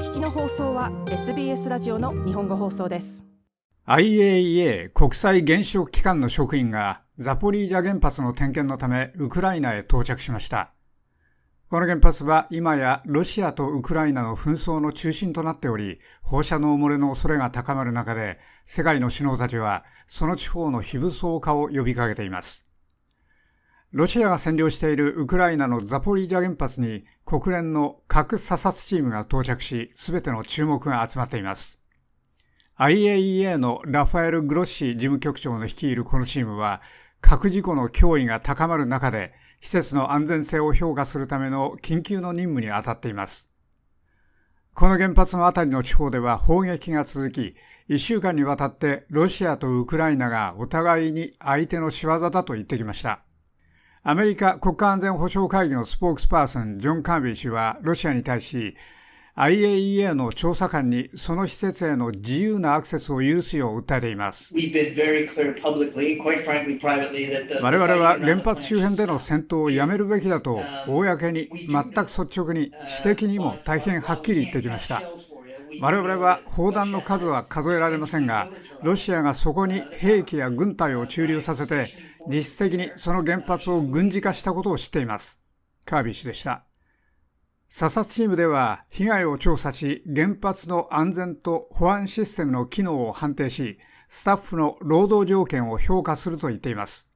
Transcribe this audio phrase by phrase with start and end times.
[0.00, 3.26] 聞きの放送は SBS ラジオの日本語放送です
[3.86, 10.72] IAEA 国際原子力機関の職員がザポリージャ原発の点検のためウクライナへ到着しました
[11.68, 22.66] この原発は今やロシアとウクライナの紛争の中心となっており、放射能漏れの恐れが高まる中で、世界の首脳たちはその地方の非武装化を呼びかけています。
[23.92, 31.80] ロシアが占領しているウクライナのザポリージャ原発に国連の核査察チームが到着し、すべての注目が集まっています。
[32.78, 36.80] IAEA のラファエル・グロッシ事務局長の率いるこのチームは、
[37.20, 43.50] 核事故の脅威が高まる中で、施設の安全性を評価するための緊急の任務に当たっています。
[44.72, 47.56] この原発のあたりの地方では砲撃が続き、
[47.88, 53.24] 一週間にわたってロシアとウクライナがお互いに相手の仕業だと言ってきました。
[54.02, 58.74] アメリカ国家安全保障会議のスポークスパーソン、ジョン・カービー氏は、ロシアに対し、
[59.36, 64.54] IAEA の調査官にその施設への自由なアクセスを許すよう訴えています。
[64.54, 75.02] 我々は原発周辺での戦闘をやめるべきだと、公に全く率直に、私的にも大変はっきり言ってきました。
[75.80, 78.50] 我々は砲弾の数は数えられませんが、
[78.82, 81.88] ロシアがそこに兵器や軍隊を駐留させて、
[82.28, 85.40] 実質的にその原発を軍事化したことを知っています。
[85.86, 86.64] カービー氏でした。
[87.70, 93.78] 査察チームでは被害を調査し、原発の安全と保安システムの機能を判定し、
[94.10, 97.08] スタッフの労働条件を評価すると言っています。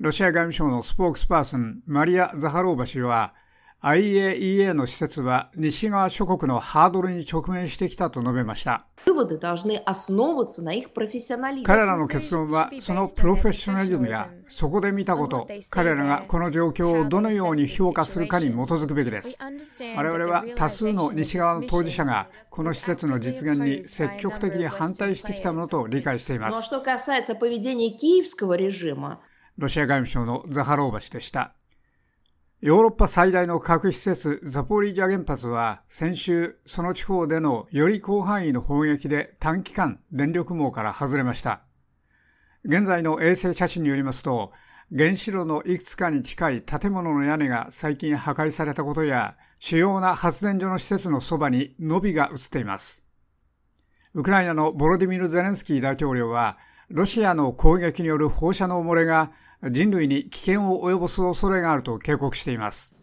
[0.00, 3.32] ロシア外務省のスポークスパーソン、マリア・ザハローバ氏は、
[3.82, 8.86] IAEA の施設は西側諸国のハードルに直面してきたと述べました。
[11.64, 19.38] 彼らの結論はそのプロフェッショナリズムやそこで見たこと、彼らがこの状況をどのように評価するかに基づくべきです。
[19.96, 26.70] 我々は多数の西側の当事者がこの施設の実現に積極的に反対してきたものと理解しています。
[29.56, 31.54] ロシア外務省のザハローバ氏でした。
[32.62, 41.62] ヨーロッパ最大の核施設ザポリージャ原発は先週その地方でのより広範囲の砲撃で短期間電力網から外れました。
[42.66, 44.52] 現在の衛星写真によりますと
[44.94, 53.02] 原子炉のいくつかに近い建物の屋根が最近破壊されたことや主要な発電所の施設のそばに伸びが映っています。
[54.12, 56.58] ウクライナのボロディミル・ゼレンスキー大統領は
[56.90, 59.32] ロシアの攻撃による放射能漏れが
[59.62, 62.94] 人類に危険を及ぼす恐れがあると警告しています。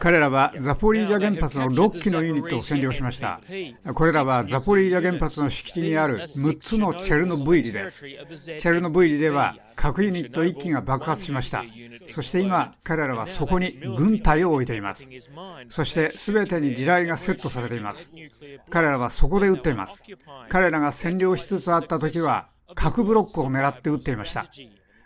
[0.00, 3.40] 彼らはザポリージャ原発の6機のユニットを占領しました。
[3.94, 8.04] これらはザポリージャ原発の敷地にある6つのチェルノブイリです。
[8.06, 11.62] チェルノブイリでは核ユニット1機が爆発しました。
[12.08, 15.08] そして今、彼らはそこに軍隊を置いています。
[15.68, 18.12] そして全てに地雷がセットされています。
[18.70, 20.04] 彼らはそこで撃っています。
[20.48, 24.46] 彼らが占領しつつあった時は核ブロックを狙って撃っていました。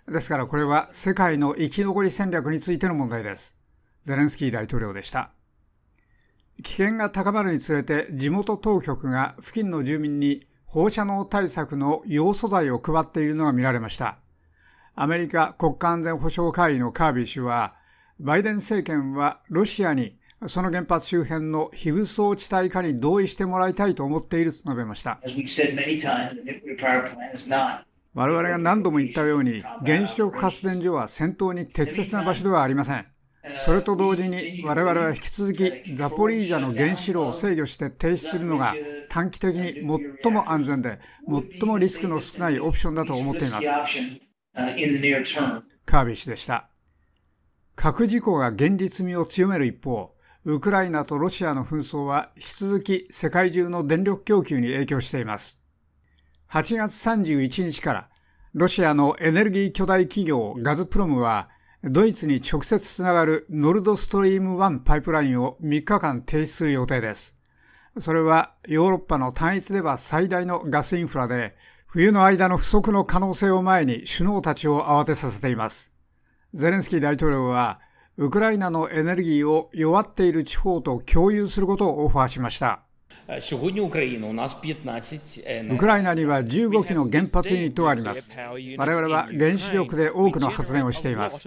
[0.08, 3.56] ですからこれは世界の生き残り戦略についての問題です。
[4.04, 5.30] ゼレンスキー大統領でした。
[6.62, 14.18] 危険が高まるにつれて地元当局が付近の住民に放射能対策の要素剤を配っているのが見られました。
[14.94, 17.74] アメリカ国家安全保障会議のカービー氏は、
[18.18, 25.20] バイデン政権はロシアにその原発周辺の非武装地帯化に同意してもらいたいと思っていると述べました。
[28.14, 33.06] 我々が何度も言ったように、原子力発電所は戦闘に適切な場所ではありません。
[33.54, 38.74] それと同時に我々は引き続きザポリージャの原子炉を制御して停止するのが
[39.08, 39.74] 短期的に
[40.22, 43.66] 最も安全で最もリスクの少ないオプションだと思っています。
[45.86, 46.68] カービー氏でした。
[47.74, 55.60] 核事故が現実味を強める一方、ウクライナとロシアの紛争は引き続き世界中の電力供給に影響しています。
[56.50, 58.08] 8月31日から
[58.54, 61.48] ロシアのエネルギー巨大企業ガズプロムは
[61.84, 67.36] ドイツに直接つながるノルドストリーム1パイプラインを3日間停止する予定です。
[67.98, 75.92] それはヨーロッパの単一では最大のガスインフラで冬の間の不足の可能性を前に首脳たちを慌てさせています。
[76.54, 77.80] ゼレンスキー大統領は
[78.20, 82.87] ウクライナのエネルギーを弱っている地方と共有することをオファーしました。
[85.70, 88.32] ウクライナには15機の原発ユニットがあります。
[88.78, 91.42] 我々は原子力で多くの発電をしています。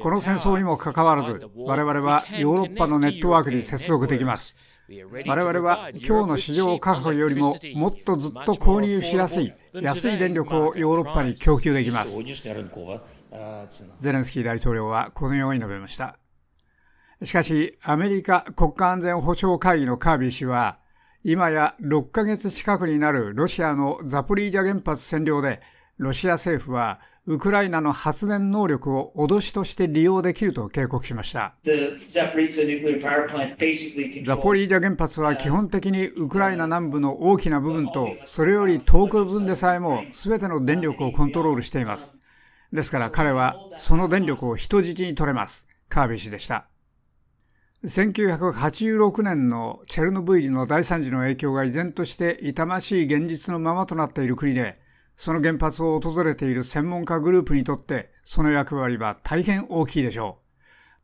[0.00, 4.56] この戦争にもかかわらず、我々はヨーロッパのネットワークに接続できます。
[5.26, 12.18] 我々は今日の市場確保よりももっとずっと購入しやすい安い電力をヨーロッパに供給できます。
[13.98, 16.18] ゼレンスキー大統領はこのように述べました。
[17.22, 20.78] しかし、アメリカ国家安全保障会議のカービー氏は、
[21.24, 25.60] 今や6ヶ月近くになるロシアのザポリージャ原発占領で、
[25.98, 31.54] ロシア政府はウクライナの発電能力を脅しとして利用できると警告しました。
[34.24, 42.14] ザポリージャ原発は基本的にウクライナ南部の大きな部分と、それより遠く部分でさえも全ての電力をコントロールしています。
[42.72, 45.66] ですから彼はその電力を人質に取れます。
[45.88, 46.66] カービー氏でした。
[47.84, 54.80] 1986年のチェルノブイリの大惨事の影響が依然として痛ましい現実のままとなっている国で、
[55.16, 60.38] その原発を訪れている専門家グループにとって、その役割は大変大きいでしょ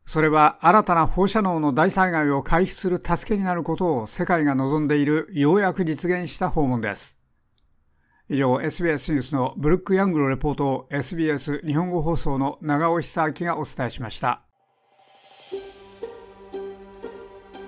[0.05, 0.09] う。
[0.09, 7.17] それは新たな放射能の大災害を回避する助けになることを世界が望んでいるようやく実現した訪問です。
[8.29, 14.44] 以上、SBS ニュースのブルック・ヤングのレポートを SBS 日本語放送の長尾久明がお伝えしました。